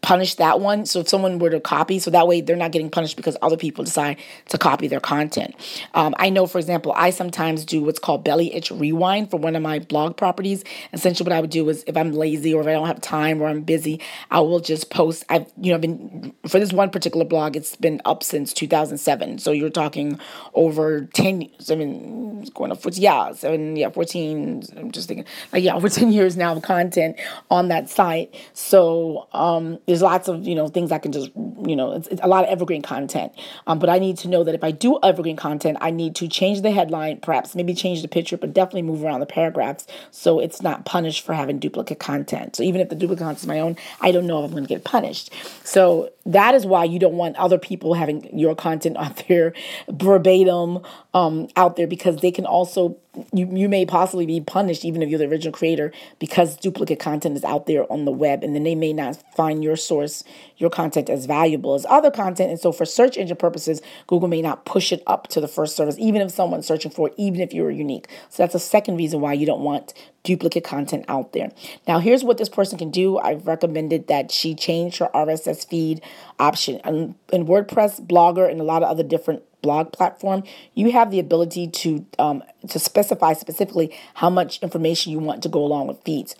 punish 0.03 0.35
that 0.35 0.59
one. 0.59 0.85
So 0.85 0.99
if 0.99 1.07
someone 1.07 1.39
were 1.39 1.49
to 1.49 1.61
copy, 1.61 1.97
so 1.97 2.11
that 2.11 2.27
way 2.27 2.41
they're 2.41 2.57
not 2.57 2.71
getting 2.71 2.89
punished 2.89 3.15
because 3.15 3.37
other 3.41 3.57
people 3.57 3.85
decide 3.85 4.17
to 4.49 4.57
copy 4.57 4.87
their 4.87 4.99
content. 4.99 5.55
Um, 5.95 6.13
I 6.19 6.29
know, 6.29 6.45
for 6.45 6.59
example, 6.59 6.93
I 6.95 7.09
sometimes 7.09 7.63
do 7.65 7.81
what's 7.81 7.99
called 7.99 8.23
Bellyitch 8.25 8.77
rewind 8.77 9.31
for 9.31 9.37
one 9.37 9.55
of 9.55 9.63
my 9.63 9.79
blog 9.79 10.17
properties. 10.17 10.63
Essentially, 10.91 11.25
what 11.25 11.35
I 11.35 11.39
would 11.39 11.49
do 11.49 11.67
is 11.69 11.85
if 11.87 11.95
I'm 11.95 12.11
lazy 12.11 12.53
or 12.53 12.61
if 12.61 12.67
I 12.67 12.73
don't 12.73 12.85
have 12.85 12.99
time 12.99 13.41
or 13.41 13.47
I'm 13.47 13.61
busy, 13.61 14.01
I 14.29 14.41
will 14.41 14.59
just 14.59 14.89
post. 14.89 15.23
I've 15.29 15.49
you 15.59 15.71
know 15.71 15.79
been 15.79 16.33
for 16.47 16.59
this 16.59 16.73
one 16.73 16.89
particular 16.89 17.25
blog, 17.25 17.55
it's 17.55 17.77
been 17.77 18.01
up 18.03 18.23
since 18.23 18.51
2007. 18.51 19.39
So 19.39 19.51
you're 19.51 19.69
talking 19.69 20.19
over 20.53 21.05
10, 21.13 21.49
I 21.71 21.75
mean, 21.75 22.43
going 22.53 22.71
up 22.71 22.81
for 22.81 22.89
yeah, 22.89 23.31
seven, 23.31 23.77
yeah, 23.77 23.89
14. 23.89 24.63
I'm 24.75 24.91
just 24.91 25.07
thinking 25.07 25.25
like 25.53 25.63
yeah, 25.63 25.75
over 25.75 25.87
10 25.93 26.11
years 26.11 26.35
now 26.35 26.53
of 26.53 26.61
content 26.61 27.17
on 27.49 27.69
that 27.69 27.89
site. 27.89 28.35
So 28.53 29.29
um 29.31 29.79
there's 29.93 30.01
lots 30.01 30.27
of 30.27 30.47
you 30.47 30.55
know 30.55 30.67
things 30.67 30.91
I 30.91 30.97
can 30.97 31.11
just 31.11 31.29
you 31.67 31.75
know 31.75 31.91
it's, 31.91 32.07
it's 32.07 32.21
a 32.23 32.27
lot 32.27 32.43
of 32.43 32.49
evergreen 32.49 32.81
content. 32.81 33.31
Um, 33.67 33.77
but 33.77 33.89
I 33.89 33.99
need 33.99 34.17
to 34.19 34.27
know 34.27 34.43
that 34.43 34.55
if 34.55 34.63
I 34.63 34.71
do 34.71 34.97
evergreen 35.03 35.35
content, 35.35 35.77
I 35.81 35.91
need 35.91 36.15
to 36.15 36.27
change 36.27 36.63
the 36.63 36.71
headline, 36.71 37.19
perhaps 37.19 37.53
maybe 37.53 37.75
change 37.75 38.01
the 38.01 38.07
picture, 38.07 38.35
but 38.35 38.53
definitely 38.53 38.81
move 38.81 39.03
around 39.03 39.19
the 39.19 39.27
paragraphs 39.27 39.85
so 40.09 40.39
it's 40.39 40.63
not 40.63 40.83
punished 40.83 41.23
for 41.23 41.33
having 41.35 41.59
duplicate 41.59 41.99
content. 41.99 42.55
So 42.55 42.63
even 42.63 42.81
if 42.81 42.89
the 42.89 42.95
duplicate 42.95 43.19
content 43.19 43.39
is 43.41 43.47
my 43.47 43.59
own, 43.59 43.77
I 44.01 44.11
don't 44.11 44.25
know 44.25 44.39
if 44.39 44.45
I'm 44.45 44.51
going 44.51 44.63
to 44.63 44.67
get 44.67 44.83
punished. 44.83 45.31
So 45.63 46.11
that 46.25 46.55
is 46.55 46.65
why 46.65 46.85
you 46.85 46.97
don't 46.97 47.15
want 47.15 47.35
other 47.35 47.59
people 47.59 47.93
having 47.93 48.35
your 48.35 48.55
content 48.55 48.97
out 49.03 49.23
there 49.27 49.53
verbatim 49.89 50.79
um, 51.13 51.47
out 51.55 51.75
there 51.75 51.87
because 51.87 52.17
they 52.17 52.31
can 52.31 52.47
also 52.47 52.97
you, 53.31 53.47
you 53.55 53.69
may 53.69 53.85
possibly 53.85 54.25
be 54.25 54.41
punished 54.41 54.83
even 54.83 55.01
if 55.01 55.09
you're 55.09 55.19
the 55.19 55.27
original 55.27 55.53
creator 55.53 55.91
because 56.17 56.55
duplicate 56.57 56.99
content 56.99 57.37
is 57.37 57.43
out 57.43 57.67
there 57.67 57.91
on 57.91 58.05
the 58.05 58.11
web 58.11 58.43
and 58.43 58.55
then 58.55 58.63
they 58.63 58.73
may 58.73 58.91
not 58.91 59.21
find 59.35 59.63
your 59.63 59.75
source 59.75 60.23
your 60.57 60.69
content 60.69 61.09
as 61.09 61.25
valuable 61.25 61.75
as 61.75 61.85
other 61.89 62.09
content. 62.09 62.49
And 62.49 62.59
so 62.59 62.71
for 62.71 62.85
search 62.85 63.17
engine 63.17 63.37
purposes 63.37 63.81
google 64.07 64.27
may 64.27 64.41
not 64.41 64.65
push 64.65 64.91
it 64.91 65.03
up 65.05 65.27
to 65.27 65.39
the 65.39 65.47
first 65.47 65.75
service 65.75 65.95
even 65.99 66.21
if 66.21 66.31
someone's 66.31 66.65
searching 66.65 66.91
for 66.91 67.09
it 67.09 67.13
even 67.17 67.39
if 67.41 67.53
you're 67.53 67.69
unique. 67.69 68.07
So 68.29 68.41
that's 68.41 68.55
a 68.55 68.59
second 68.59 68.97
reason 68.97 69.21
why 69.21 69.33
you 69.33 69.45
don't 69.45 69.61
want 69.61 69.93
duplicate 70.23 70.63
content 70.63 71.05
out 71.07 71.33
there. 71.33 71.51
Now 71.87 71.99
here's 71.99 72.23
what 72.23 72.37
this 72.37 72.49
person 72.49 72.79
can 72.79 72.89
do. 72.89 73.19
I've 73.19 73.45
recommended 73.45 74.07
that 74.07 74.31
she 74.31 74.55
change 74.55 74.97
her 74.97 75.09
rss 75.13 75.67
feed 75.67 76.01
option. 76.39 76.81
And 76.83 77.13
in 77.31 77.45
wordpress 77.45 78.01
blogger 78.01 78.49
and 78.49 78.59
a 78.59 78.63
lot 78.63 78.81
of 78.81 78.89
other 78.89 79.03
different 79.03 79.43
blog 79.63 79.91
platform, 79.91 80.43
you 80.75 80.91
have 80.91 81.09
the 81.09 81.19
ability 81.19 81.67
to 81.67 82.05
um, 82.19 82.43
to 82.69 82.77
specify 82.77 83.33
specifically 83.33 83.97
how 84.13 84.29
much 84.29 84.61
information 84.61 85.11
you 85.11 85.17
want 85.17 85.41
to 85.41 85.49
go 85.49 85.63
along 85.65 85.87
with 85.87 85.99
feeds. 86.03 86.35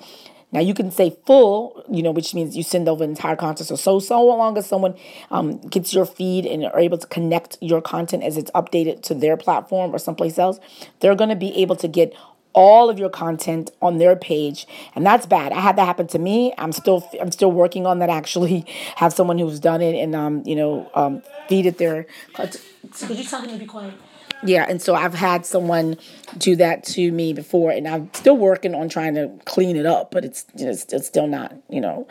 Now 0.52 0.60
you 0.60 0.76
can 0.76 0.92
say 0.92 1.18
full, 1.26 1.84
you 1.90 2.04
know, 2.04 2.12
which 2.12 2.36
means 2.36 2.56
you 2.56 2.62
send 2.62 2.88
over 2.88 3.04
entire 3.04 3.36
content. 3.36 3.68
So 3.68 3.76
so 3.76 4.00
so 4.00 4.24
long 4.24 4.56
as 4.56 4.68
someone 4.68 4.96
um, 5.32 5.58
gets 5.62 5.96
your 5.96 6.06
feed 6.06 6.46
and 6.46 6.64
are 6.66 6.80
able 6.80 7.00
to 7.00 7.08
connect 7.08 7.58
your 7.60 7.82
content 7.82 8.22
as 8.22 8.38
it's 8.38 8.52
updated 8.52 9.02
to 9.04 9.16
their 9.16 9.36
platform 9.36 9.96
or 9.96 9.98
someplace 9.98 10.38
else, 10.38 10.60
they're 11.00 11.16
going 11.16 11.32
to 11.32 11.36
be 11.36 11.56
able 11.58 11.76
to 11.78 11.88
get 11.88 12.14
all 12.54 12.90
of 12.90 13.00
your 13.00 13.10
content 13.10 13.72
on 13.82 13.98
their 13.98 14.16
page 14.16 14.68
and 14.96 15.06
that's 15.06 15.26
bad. 15.26 15.52
I 15.52 15.60
had 15.60 15.76
that 15.76 15.86
happen 15.86 16.08
to 16.08 16.20
me. 16.20 16.54
I'm 16.58 16.72
still 16.72 17.08
i'm 17.20 17.32
still 17.32 17.52
working 17.52 17.86
on 17.86 18.00
that 18.00 18.10
actually. 18.10 18.66
Have 18.96 19.14
someone 19.14 19.40
who's 19.40 19.60
done 19.60 19.82
it 19.82 19.96
and 19.96 20.16
um 20.16 20.44
you 20.46 20.56
know 20.56 20.90
um 20.94 21.24
feed 21.48 21.66
it 21.66 21.78
their 21.78 22.06
could 22.34 23.18
you 23.18 23.24
tell 23.24 23.42
him 23.42 23.50
to 23.52 23.58
be 23.58 23.66
quiet. 23.66 23.94
Yeah, 24.46 24.66
and 24.68 24.82
so 24.82 24.94
I've 24.94 25.14
had 25.14 25.46
someone 25.46 25.98
do 26.38 26.56
that 26.58 26.84
to 26.86 27.12
me 27.12 27.32
before, 27.32 27.72
and 27.72 27.88
I'm 27.88 28.10
still 28.14 28.36
working 28.36 28.76
on 28.76 28.90
trying 28.90 29.16
to 29.16 29.32
clean 29.46 29.78
it 29.78 29.86
up, 29.86 30.12
but 30.12 30.26
it's 30.26 30.46
it's, 30.56 30.92
it's 30.92 31.08
still 31.08 31.28
not, 31.28 31.56
you 31.70 31.80
know, 31.80 32.08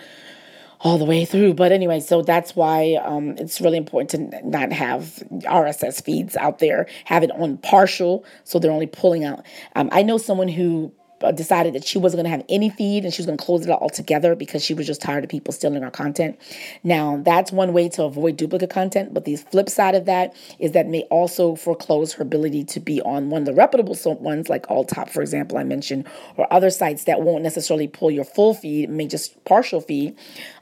all 0.83 0.99
the 0.99 1.05
way 1.05 1.25
through. 1.25 1.55
But 1.55 1.73
anyway, 1.73 2.01
so 2.01 2.23
that's 2.23 2.55
why 2.55 2.95
um, 3.05 3.37
it's 3.39 3.61
really 3.61 3.79
important 3.79 4.33
to 4.33 4.49
not 4.49 4.73
have 4.73 5.23
RSS 5.45 6.05
feeds 6.05 6.37
out 6.37 6.59
there. 6.59 6.87
Have 7.05 7.23
it 7.23 7.31
on 7.33 7.59
partial, 7.59 8.25
so 8.45 8.59
they're 8.59 8.73
only 8.73 8.87
pulling 8.87 9.25
out. 9.25 9.45
Um, 9.77 9.89
I 9.93 10.03
know 10.03 10.19
someone 10.19 10.49
who 10.49 10.93
decided 11.31 11.75
that 11.75 11.85
she 11.85 11.99
wasn't 11.99 12.19
going 12.19 12.31
to 12.31 12.37
have 12.37 12.45
any 12.49 12.71
feed 12.71 13.05
and 13.05 13.15
she 13.15 13.21
was 13.21 13.27
going 13.27 13.39
to 13.39 13.45
close 13.45 13.65
it 13.65 13.71
all 13.71 13.89
together 13.89 14.35
because 14.35 14.65
she 14.65 14.75
was 14.75 14.87
just 14.87 15.01
tired 15.01 15.23
of 15.23 15.31
people 15.31 15.53
stealing 15.53 15.85
our 15.85 15.91
content. 15.91 16.39
Now, 16.83 17.21
that's 17.25 17.53
one 17.53 17.73
way 17.73 17.89
to 17.91 18.05
avoid 18.05 18.37
duplicate 18.37 18.71
content, 18.71 19.15
but 19.15 19.25
the 19.25 19.37
flip 19.37 19.69
side 19.69 19.95
of 19.95 20.07
that 20.07 20.35
is 20.59 20.73
that 20.73 20.89
may 20.89 21.03
also 21.03 21.55
foreclose 21.55 22.15
her 22.15 22.23
ability 22.23 22.65
to 22.65 22.81
be 22.81 23.01
on 23.03 23.31
one 23.31 23.43
of 23.43 23.47
the 23.47 23.55
reputable 23.55 23.97
ones 24.21 24.49
like 24.49 24.67
Alltop, 24.67 25.11
for 25.11 25.23
example, 25.23 25.59
I 25.59 25.65
mentioned, 25.65 26.07
or 26.37 26.53
other 26.53 26.71
sites 26.71 27.05
that 27.05 27.23
won't 27.23 27.43
necessarily 27.43 27.89
pull 27.89 28.11
your 28.11 28.25
full 28.25 28.55
feed, 28.55 28.91
may 28.91 29.07
just 29.07 29.45
partial 29.45 29.81
feed. 29.81 30.17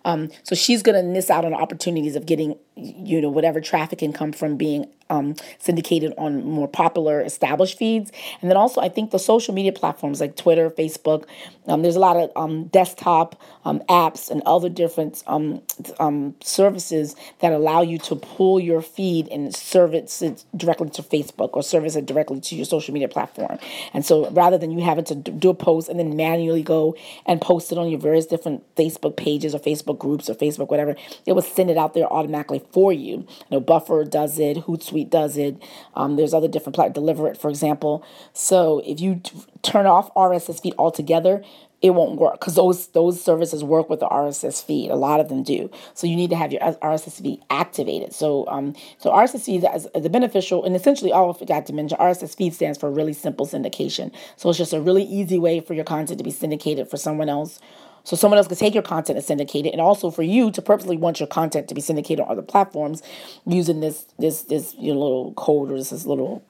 Um, 0.05 0.31
so 0.43 0.55
she's 0.55 0.83
going 0.83 0.97
to 0.97 1.03
miss 1.03 1.31
out 1.31 1.45
on 1.45 1.55
opportunities 1.55 2.17
of 2.17 2.27
getting, 2.27 2.57
you 2.77 3.21
know, 3.21 3.29
whatever 3.29 3.61
traffic 3.61 4.01
can 4.01 4.13
come 4.13 4.33
from 4.33 4.57
being 4.57 4.87
um, 5.11 5.35
syndicated 5.59 6.15
on 6.17 6.45
more 6.45 6.69
popular 6.69 7.21
established 7.21 7.77
feeds. 7.77 8.11
And 8.41 8.51
then 8.51 8.57
also, 8.57 8.81
I 8.81 8.89
think 8.89 9.11
the 9.11 9.19
social 9.19 9.53
media 9.53 9.73
platforms 9.73 10.21
like 10.21 10.37
Twitter, 10.37 10.50
Facebook, 10.57 11.27
um, 11.67 11.83
there's 11.83 11.97
a 11.97 12.01
lot 12.01 12.17
of 12.17 12.31
um, 12.37 12.65
desktop 12.65 13.41
um, 13.65 13.81
apps 13.89 14.31
and 14.31 14.43
other 14.47 14.69
different 14.69 15.23
um, 15.27 15.63
um, 15.99 16.35
services 16.43 17.15
that 17.41 17.53
allow 17.53 17.83
you 17.83 17.99
to 17.99 18.17
pull 18.17 18.59
your 18.59 18.83
feed 18.83 19.29
and 19.29 19.55
service 19.55 20.23
it 20.23 20.45
directly 20.57 20.91
to 20.91 21.03
Facebook 21.03 21.51
or 21.53 21.63
service 21.63 21.97
it 21.97 22.07
directly 22.07 22.41
to 22.41 22.57
your 22.57 22.65
social 22.65 22.93
media 22.93 23.09
platform. 23.09 23.59
And 23.95 24.05
so 24.05 24.31
rather 24.31 24.59
than 24.59 24.71
you 24.71 24.83
having 24.85 25.05
to 25.05 25.15
do 25.15 25.51
a 25.51 25.55
post 25.55 25.89
and 25.89 25.99
then 25.99 26.17
manually 26.17 26.63
go 26.63 26.97
and 27.27 27.41
post 27.41 27.73
it 27.73 27.79
on 27.79 27.89
your 27.89 28.01
various 28.01 28.27
different 28.27 28.63
Facebook 28.75 29.17
pages 29.17 29.55
or 29.55 29.59
Facebook 29.59 29.99
groups 29.99 30.29
or 30.29 30.35
Facebook, 30.35 30.69
whatever, 30.69 30.97
it 31.27 31.33
will 31.33 31.43
send 31.43 31.71
it 31.71 31.77
out 31.77 31.95
there 31.95 32.11
automatically 32.13 32.63
for 32.73 32.93
you. 32.93 33.19
You 33.19 33.27
know, 33.51 33.61
Buffer 33.61 34.05
does 34.05 34.39
it, 34.39 34.57
Hootsuite 34.59 35.11
does 35.11 35.37
it. 35.37 35.57
Um, 35.95 36.17
there's 36.17 36.35
other 36.35 36.49
different 36.49 36.75
platforms, 36.75 36.91
Deliverr, 36.91 37.37
for 37.37 37.51
example. 37.51 38.05
So 38.33 38.83
if 38.87 39.01
you 39.01 39.21
turn 39.63 39.87
off 39.87 40.13
RSS 40.15 40.63
feed 40.63 40.75
altogether, 40.79 41.43
it 41.83 41.91
won't 41.91 42.19
work 42.19 42.39
because 42.39 42.55
those 42.55 42.89
those 42.89 43.23
services 43.23 43.65
work 43.65 43.89
with 43.89 44.01
the 44.01 44.09
RSS 44.09 44.65
feed. 44.65 44.91
A 44.91 44.97
lot 44.97 45.21
of 45.21 45.29
them 45.29 45.43
do. 45.43 45.71
So 45.95 46.07
you 46.07 46.17
need 46.17 46.31
to 46.31 46.37
have 46.37 46.53
your 46.53 46.61
RSS 46.61 47.23
feed 47.23 47.41
activated. 47.49 48.13
So 48.13 48.47
um 48.49 48.75
so 48.99 49.11
RSS 49.11 49.45
feed 49.47 49.67
is 49.75 49.89
the 49.95 50.11
beneficial 50.11 50.65
and 50.65 50.77
essentially 50.77 51.13
all 51.13 51.35
I 51.35 51.39
forgot 51.39 51.67
to 51.67 51.73
mention 51.73 51.99
RSS 51.99 52.37
feed 52.37 52.55
stands 52.55 52.79
for 52.79 52.91
really 52.91 53.15
simple 53.15 53.47
syndication. 53.47 54.13
So 54.37 54.51
it's 54.51 54.59
just 54.59 54.73
a 54.73 54.81
really 54.81 55.05
easy 55.05 55.39
way 55.39 55.61
for 55.61 55.75
your 55.75 55.85
content 55.85 56.19
to 56.19 56.25
be 56.25 56.31
syndicated 56.31 56.89
for 56.89 56.97
someone 56.97 57.29
else 57.29 57.61
so 58.05 58.17
someone 58.17 58.39
else 58.39 58.49
can 58.49 58.57
take 58.57 58.75
your 58.75 58.83
content 58.83 59.19
and 59.19 59.25
syndicate 59.25 59.67
it, 59.67 59.73
and 59.73 59.81
also 59.81 60.11
for 60.11 60.23
you 60.23 60.51
to 60.53 60.63
purposely 60.63 60.97
want 60.97 61.21
your 61.21 61.27
content 61.27 61.69
to 61.69 61.75
be 61.75 61.81
syndicated 61.81 62.25
on 62.25 62.31
other 62.31 62.43
platforms 62.43 63.03
using 63.47 63.81
this 63.81 64.07
this 64.19 64.43
this 64.43 64.75
you 64.79 64.95
know, 64.95 65.01
little 65.01 65.35
code 65.35 65.71
or 65.71 65.77
this, 65.77 65.91
this 65.91 66.07
little 66.07 66.43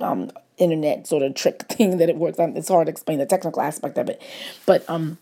um, 0.00 0.30
internet 0.58 1.06
sort 1.06 1.22
of 1.22 1.34
trick 1.34 1.62
thing 1.68 1.98
that 1.98 2.08
it 2.08 2.16
works 2.16 2.38
on. 2.38 2.56
It's 2.56 2.68
hard 2.68 2.86
to 2.86 2.90
explain 2.90 3.18
the 3.18 3.26
technical 3.26 3.62
aspect 3.62 3.98
of 3.98 4.08
it, 4.08 4.20
but 4.66 4.88
um, 4.88 5.18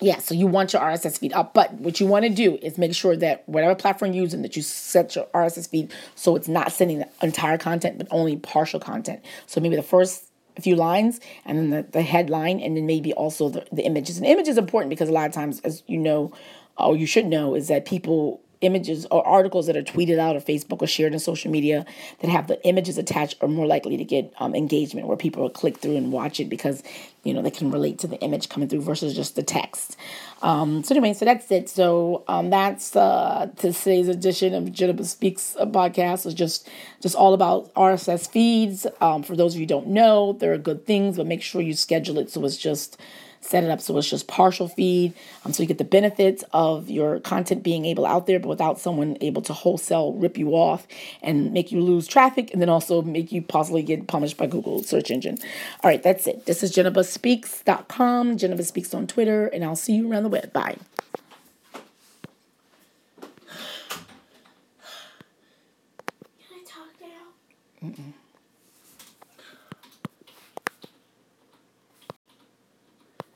yeah. 0.00 0.18
So 0.18 0.34
you 0.34 0.46
want 0.46 0.72
your 0.72 0.82
RSS 0.82 1.18
feed 1.18 1.32
up, 1.32 1.54
but 1.54 1.72
what 1.74 2.00
you 2.00 2.06
want 2.06 2.24
to 2.24 2.30
do 2.30 2.58
is 2.60 2.76
make 2.76 2.94
sure 2.94 3.16
that 3.16 3.48
whatever 3.48 3.74
platform 3.74 4.12
you're 4.12 4.24
using, 4.24 4.42
that 4.42 4.56
you 4.56 4.62
set 4.62 5.16
your 5.16 5.26
RSS 5.26 5.68
feed 5.68 5.92
so 6.14 6.36
it's 6.36 6.48
not 6.48 6.72
sending 6.72 6.98
the 6.98 7.08
entire 7.22 7.56
content, 7.56 7.98
but 7.98 8.06
only 8.10 8.36
partial 8.36 8.78
content. 8.78 9.24
So 9.46 9.60
maybe 9.60 9.76
the 9.76 9.82
first 9.82 10.26
few 10.60 10.76
lines 10.76 11.20
and 11.44 11.58
then 11.58 11.70
the, 11.70 11.82
the 11.90 12.02
headline 12.02 12.60
and 12.60 12.76
then 12.76 12.86
maybe 12.86 13.12
also 13.14 13.48
the, 13.48 13.66
the 13.72 13.82
images. 13.82 14.18
And 14.18 14.26
image 14.26 14.48
is 14.48 14.58
important 14.58 14.90
because 14.90 15.08
a 15.08 15.12
lot 15.12 15.26
of 15.26 15.32
times, 15.32 15.60
as 15.60 15.82
you 15.86 15.98
know, 15.98 16.32
or 16.78 16.96
you 16.96 17.06
should 17.06 17.26
know, 17.26 17.54
is 17.54 17.68
that 17.68 17.86
people 17.86 18.42
images 18.60 19.06
or 19.10 19.26
articles 19.26 19.66
that 19.66 19.76
are 19.76 19.82
tweeted 19.82 20.18
out 20.18 20.36
or 20.36 20.40
Facebook 20.40 20.82
or 20.82 20.86
shared 20.86 21.12
in 21.12 21.18
social 21.18 21.50
media 21.50 21.84
that 22.20 22.30
have 22.30 22.46
the 22.46 22.64
images 22.66 22.98
attached 22.98 23.42
are 23.42 23.48
more 23.48 23.66
likely 23.66 23.96
to 23.96 24.04
get 24.04 24.32
um, 24.38 24.54
engagement 24.54 25.06
where 25.06 25.16
people 25.16 25.42
will 25.42 25.50
click 25.50 25.78
through 25.78 25.96
and 25.96 26.12
watch 26.12 26.40
it 26.40 26.48
because 26.48 26.82
you 27.22 27.34
know 27.34 27.42
they 27.42 27.50
can 27.50 27.70
relate 27.70 27.98
to 27.98 28.06
the 28.06 28.18
image 28.20 28.48
coming 28.48 28.68
through 28.68 28.80
versus 28.80 29.14
just 29.14 29.36
the 29.36 29.42
text. 29.42 29.96
Um, 30.42 30.82
so 30.84 30.94
anyway, 30.94 31.12
so 31.12 31.24
that's 31.24 31.50
it. 31.50 31.68
So 31.68 32.24
um, 32.28 32.50
that's 32.50 32.94
uh, 32.94 33.50
today's 33.56 34.08
edition 34.08 34.54
of 34.54 34.72
Jennifer 34.72 35.04
Speaks 35.04 35.56
podcast. 35.60 36.26
is 36.26 36.34
just 36.34 36.68
just 37.00 37.14
all 37.14 37.34
about 37.34 37.72
RSS 37.74 38.30
feeds. 38.30 38.86
Um, 39.00 39.22
for 39.22 39.36
those 39.36 39.54
of 39.54 39.60
you 39.60 39.66
don't 39.66 39.88
know, 39.88 40.32
there 40.34 40.52
are 40.52 40.58
good 40.58 40.86
things, 40.86 41.16
but 41.16 41.26
make 41.26 41.42
sure 41.42 41.60
you 41.60 41.74
schedule 41.74 42.18
it 42.18 42.30
so 42.30 42.44
it's 42.44 42.56
just 42.56 42.98
set 43.46 43.64
it 43.64 43.70
up 43.70 43.80
so 43.80 43.96
it's 43.96 44.10
just 44.10 44.26
partial 44.26 44.68
feed 44.68 45.12
um, 45.44 45.52
so 45.52 45.62
you 45.62 45.66
get 45.66 45.78
the 45.78 45.84
benefits 45.84 46.44
of 46.52 46.90
your 46.90 47.20
content 47.20 47.62
being 47.62 47.84
able 47.84 48.04
out 48.04 48.26
there 48.26 48.38
but 48.38 48.48
without 48.48 48.78
someone 48.78 49.16
able 49.20 49.42
to 49.42 49.52
wholesale 49.52 50.12
rip 50.14 50.36
you 50.36 50.50
off 50.50 50.86
and 51.22 51.52
make 51.52 51.70
you 51.72 51.80
lose 51.80 52.06
traffic 52.06 52.52
and 52.52 52.60
then 52.60 52.68
also 52.68 53.02
make 53.02 53.32
you 53.32 53.42
possibly 53.42 53.82
get 53.82 54.06
punished 54.06 54.36
by 54.36 54.46
google 54.46 54.82
search 54.82 55.10
engine. 55.10 55.38
All 55.82 55.90
right 55.90 56.02
that's 56.02 56.26
it. 56.26 56.46
This 56.46 56.62
is 56.62 56.70
jennifer 56.70 57.02
speaks.com 57.02 58.36
jennifer 58.36 58.62
speaks 58.62 58.92
on 58.94 59.06
twitter 59.06 59.46
and 59.46 59.64
i'll 59.64 59.76
see 59.76 59.94
you 59.94 60.10
around 60.10 60.24
the 60.24 60.28
web. 60.28 60.52
Bye 60.52 60.76